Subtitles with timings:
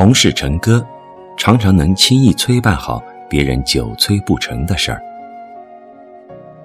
[0.00, 0.82] 同事陈哥，
[1.36, 5.02] 常常能轻易催办好别人久催不成的事儿。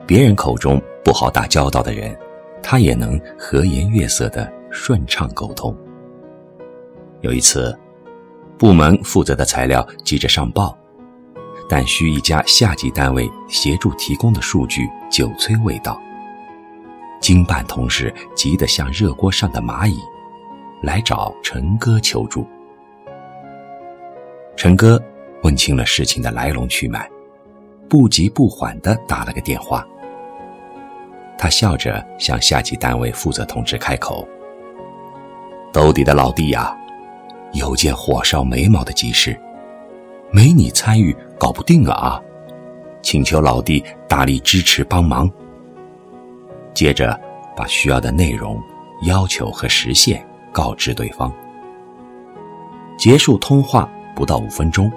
[0.08, 2.18] 别人口中不好打交道的人，
[2.64, 5.76] 他也能和颜悦色的顺畅沟通。
[7.20, 7.78] 有一次，
[8.58, 10.74] 部门负责的材料急着上报，
[11.68, 16.02] 但需一家下级单位协助提供的数据久催未到。
[17.20, 20.00] 经办同事急得像热锅上的蚂蚁，
[20.82, 22.48] 来找陈哥求助。
[24.66, 25.00] 陈哥
[25.44, 27.08] 问清了事情的来龙去脉，
[27.88, 29.88] 不急不缓地打了个电话。
[31.38, 34.28] 他笑着向下级单位负责同志开口
[35.72, 36.76] ：“兜底的老弟呀，
[37.54, 39.40] 有件火烧眉毛的急事，
[40.32, 42.20] 没你参与搞不定了啊，
[43.04, 45.30] 请求老弟大力支持帮忙。”
[46.74, 47.16] 接着
[47.56, 48.60] 把需要的内容、
[49.04, 51.32] 要求和时限告知对方。
[52.98, 53.88] 结束通话。
[54.16, 54.92] 不到五分钟，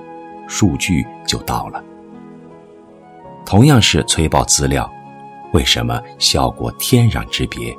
[0.46, 1.82] 数据就到了。
[3.44, 4.90] 同样是催报资料，
[5.52, 7.76] 为什么效果天壤之别？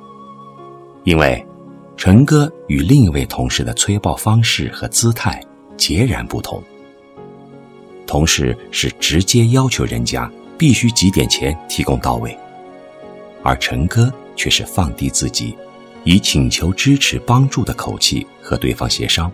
[1.06, 1.44] 因为
[1.96, 5.42] 陈哥与另一位同事的催报方式和姿态
[5.78, 6.62] 截然不同。
[8.06, 12.38] 同事是直接要求人家必须几点前提供到位，
[13.44, 15.56] 而陈哥却是放低自己，
[16.04, 19.32] 以请求支持帮助的口气和对方协商。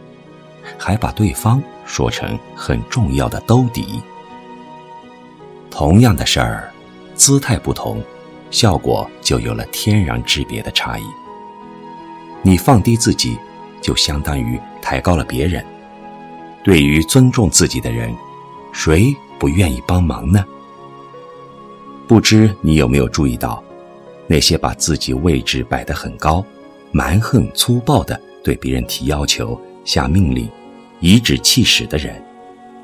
[0.77, 4.01] 还把对方说成很重要的兜底。
[5.69, 6.71] 同样的事儿，
[7.15, 8.01] 姿态不同，
[8.49, 11.03] 效果就有了天壤之别的差异。
[12.41, 13.37] 你放低自己，
[13.81, 15.65] 就相当于抬高了别人。
[16.63, 18.15] 对于尊重自己的人，
[18.71, 20.43] 谁不愿意帮忙呢？
[22.07, 23.63] 不知你有没有注意到，
[24.27, 26.43] 那些把自己位置摆得很高、
[26.91, 29.59] 蛮横粗暴的对别人提要求？
[29.83, 30.49] 下命令，
[31.01, 32.23] 颐指气使的人，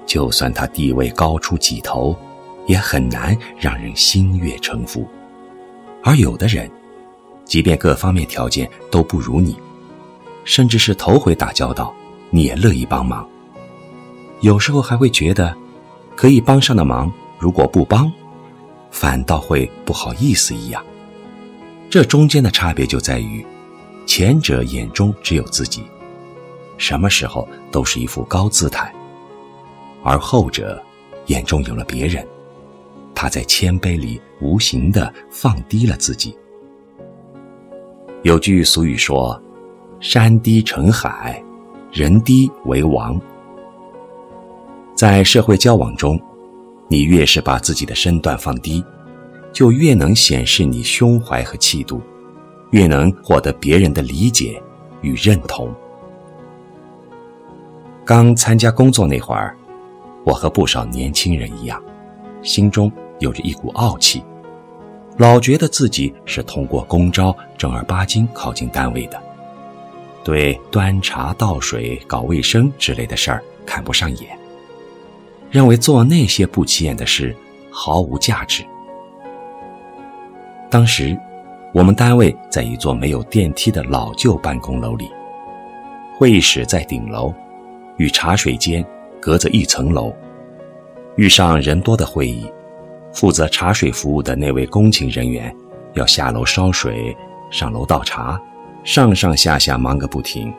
[0.06, 2.16] 就算他地位高出几头，
[2.68, 5.08] 也很难让人心悦诚服。
[6.04, 6.70] 而有的人，
[7.46, 9.56] 即便各方面条件都不如你，
[10.44, 11.94] 甚至是头回打交道，
[12.30, 13.28] 你也乐意帮忙。
[14.42, 15.56] 有时候还会觉得，
[16.16, 18.12] 可以帮上的忙，如果不帮，
[18.90, 20.84] 反倒会不好意思一样。
[21.90, 23.46] 这中间的差别就在于，
[24.06, 25.84] 前者眼中只有自己。
[26.81, 28.92] 什么时候都是一副高姿态，
[30.03, 30.81] 而后者
[31.28, 32.28] 眼中有了别人，
[33.14, 36.36] 他在谦卑里无形的放低了自己。
[38.24, 39.40] 有句俗语说
[40.02, 41.40] ：“山低成海，
[41.91, 43.22] 人低为王。”
[44.97, 46.20] 在社会交往中，
[46.88, 48.84] 你越是把自己的身段放低，
[49.53, 52.02] 就越能显示你胸怀和气度，
[52.72, 54.59] 越能获得别人的理解
[55.02, 55.72] 与认同。
[58.04, 59.56] 刚参加工作那会儿，
[60.26, 61.82] 我和不少年轻人一样，
[62.42, 64.24] 心中有着一股傲气，
[65.18, 69.22] 老觉得自己是通过公招正儿八经考进单位的，
[70.24, 74.38] 对端茶倒水、搞卫生之类的事儿看不上眼，
[75.52, 77.36] 认为做那些不起眼的事
[77.70, 78.66] 毫无价值。
[80.72, 81.16] 当时，
[81.72, 85.08] 我们单位在一座没有电梯的老旧办公楼里，
[86.18, 87.32] 会议室在顶楼。
[88.02, 88.84] 与茶水间
[89.20, 90.12] 隔着一层楼，
[91.18, 92.52] 遇上人多的会议，
[93.14, 95.56] 负责茶水服务的那位工勤人员
[95.94, 97.16] 要下楼烧水、
[97.52, 98.42] 上楼倒茶，
[98.84, 100.52] 上上下下忙个不停。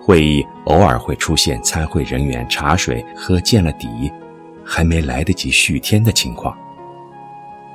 [0.00, 3.88] 会议偶尔会出现参会人员茶水喝见了底，
[4.64, 6.56] 还没来得及续添的情况。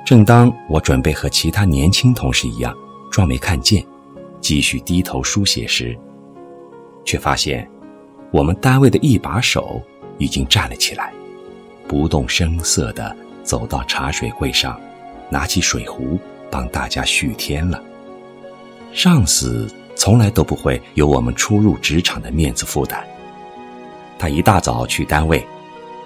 [0.02, 2.74] 正当我准备和其他年轻同事一样
[3.10, 3.84] 装没看见，
[4.40, 5.94] 继续低头书写时，
[7.04, 7.68] 却发现。
[8.30, 9.82] 我们单位的一把手
[10.18, 11.12] 已经站了起来，
[11.86, 14.78] 不动声色地走到茶水柜上，
[15.30, 16.18] 拿起水壶
[16.50, 17.82] 帮大家续添了。
[18.92, 19.66] 上司
[19.96, 23.02] 从来都不会有我们初入职场的面子负担，
[24.18, 25.42] 他一大早去单位，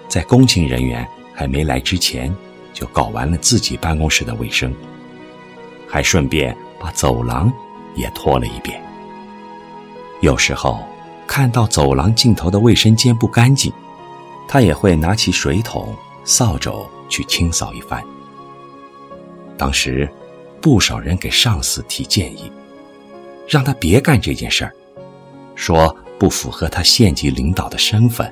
[0.07, 2.33] 在工勤人员还没来之前
[2.73, 4.73] 就搞完了自己办公室的卫生，
[5.89, 7.51] 还顺便把走廊
[7.95, 8.81] 也拖了一遍。
[10.21, 10.79] 有时候。
[11.27, 13.71] 看到走廊尽头的卫生间不干净，
[14.47, 18.03] 他也会拿起水桶、扫帚去清扫一番。
[19.57, 20.09] 当时，
[20.61, 22.51] 不少人给上司提建议，
[23.47, 24.73] 让他别干这件事儿，
[25.55, 28.31] 说不符合他县级领导的身份。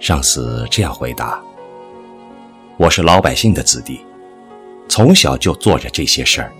[0.00, 1.42] 上司这样回答
[2.78, 4.04] ：“我是老百姓的子弟，
[4.88, 6.52] 从小就做着这些事儿，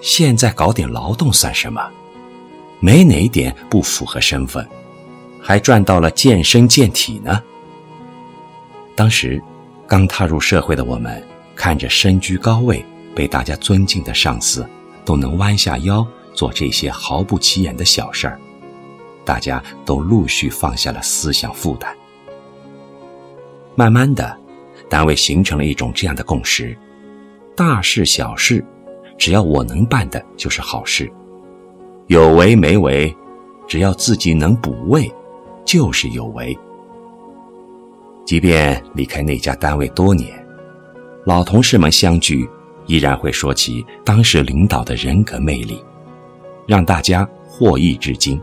[0.00, 1.80] 现在搞点劳动算什么？”
[2.80, 4.66] 没哪点不符合身份，
[5.40, 7.42] 还赚到了健身健体呢。
[8.96, 9.40] 当时，
[9.86, 11.22] 刚踏入社会的我们，
[11.54, 12.84] 看着身居高位、
[13.14, 14.66] 被大家尊敬的上司，
[15.04, 18.40] 都能弯下腰做这些毫不起眼的小事儿，
[19.24, 21.94] 大家都陆续放下了思想负担。
[23.74, 24.36] 慢慢的，
[24.88, 26.76] 单位形成了一种这样的共识：
[27.54, 28.64] 大事小事，
[29.18, 31.06] 只要我能办的，就是好事；
[32.10, 33.16] 有为没为，
[33.68, 35.08] 只要自己能补位，
[35.64, 36.58] 就是有为。
[38.24, 40.28] 即便离开那家单位多年，
[41.24, 42.50] 老同事们相聚，
[42.86, 45.80] 依然会说起当时领导的人格魅力，
[46.66, 48.42] 让大家获益至今。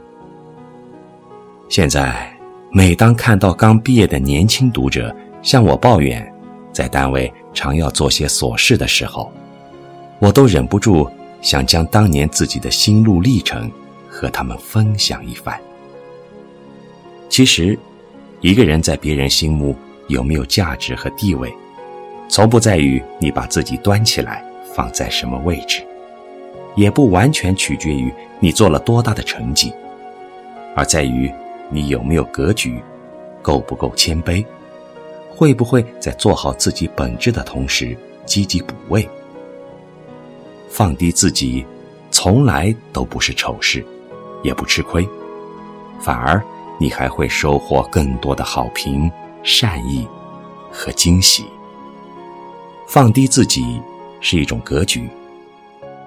[1.67, 2.33] 现在，
[2.71, 6.25] 每当看到刚毕业的年轻读者向我抱怨，
[6.71, 9.29] 在单位常要做些琐事的时候，
[10.19, 11.05] 我都忍不住
[11.41, 13.71] 想将当年自己的心路历程
[14.09, 15.59] 和他们分享一番。
[17.29, 17.77] 其实。
[18.39, 19.75] 一个人在别人心目
[20.09, 21.51] 有没有价值和地位，
[22.29, 24.45] 从不在于你把自己端起来
[24.75, 25.81] 放在什么位置，
[26.75, 29.73] 也不完全取决于你做了多大的成绩，
[30.75, 31.33] 而在于
[31.71, 32.79] 你有没有格局，
[33.41, 34.45] 够不够谦卑，
[35.27, 39.09] 会不会在做好自己本质的同时积极补位。
[40.77, 41.65] 放低自己，
[42.11, 43.83] 从来都不是丑事，
[44.43, 45.09] 也不吃亏，
[45.99, 46.39] 反而。
[46.79, 50.07] 你还会收获更多的好评、善意
[50.71, 51.43] 和惊喜。
[52.87, 53.81] 放低自己
[54.21, 55.09] 是一种格局，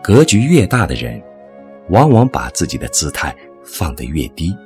[0.00, 1.20] 格局越大的人，
[1.88, 3.34] 往往把自己的姿态
[3.64, 4.56] 放得越低。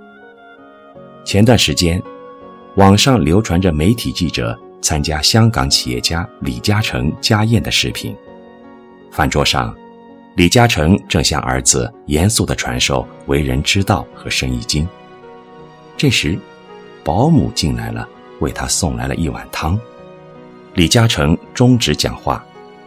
[1.25, 1.99] 前段时间，
[2.75, 8.15] 网上流传着媒体记者参加香港企业家李嘉诚家宴的视频。
[9.11, 9.75] 饭桌上，
[10.37, 14.87] 李嘉诚正向儿子严肃地传授为人之道和生意经。
[15.97, 16.37] 这时，
[17.05, 18.09] 保姆进来了，
[18.41, 19.79] 为他送来了一碗汤。
[20.75, 22.45] 李嘉诚终止讲话，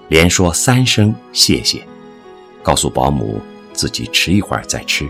[0.10, 1.82] 连说三声谢谢，
[2.62, 3.42] 告诉保姆
[3.72, 5.10] 自己迟一会儿再吃。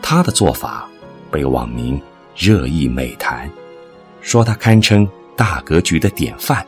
[0.00, 0.88] 他的做法
[1.30, 2.00] 被网民
[2.34, 3.50] 热议美谈，
[4.22, 5.06] 说他堪称
[5.36, 6.66] 大格局的典范。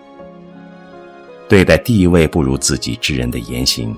[1.48, 3.96] 对待地位不如自己之人的言行，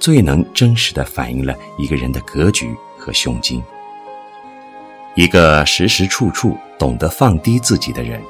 [0.00, 3.62] 最能真实的反映了一个人的格局和胸襟。
[5.14, 8.20] 一个时时处处懂得放低自己的人，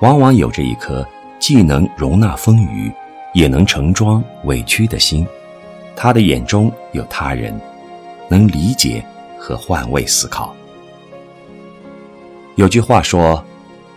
[0.00, 1.06] 往往有着一颗
[1.40, 2.92] 既能容纳风雨，
[3.32, 5.26] 也能盛装委屈的心。
[5.96, 7.58] 他的眼中有他人，
[8.28, 9.04] 能理解
[9.38, 10.54] 和换位思考。
[12.56, 13.42] 有句话说：“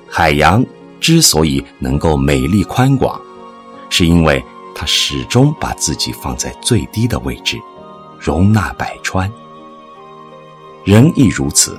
[0.09, 0.65] 海洋
[0.99, 3.19] 之所以能够美丽宽广，
[3.89, 4.43] 是因为
[4.79, 7.59] 他始终把自己放在最低的位置，
[8.19, 9.31] 容纳百川。”
[10.85, 11.75] 人亦如此。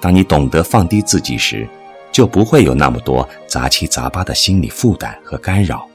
[0.00, 1.68] 当你懂得放低自己时，
[2.10, 5.86] 就不会有那么多杂七杂八的心理负担和干扰，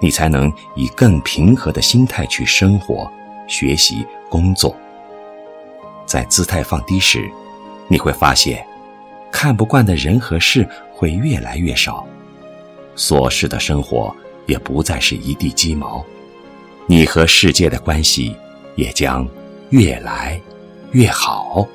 [0.00, 3.10] 你才能以更平和的心态去生活、
[3.48, 4.76] 学习、工作。
[6.06, 7.28] 在姿态放低时，
[7.88, 8.64] 你会发现，
[9.32, 12.06] 看不惯的人和事会越来越少，
[12.94, 14.14] 琐事的生活
[14.46, 16.04] 也不再是一地鸡毛，
[16.86, 18.34] 你和世界的关系
[18.76, 19.28] 也将
[19.70, 20.40] 越来
[20.92, 21.66] 越好。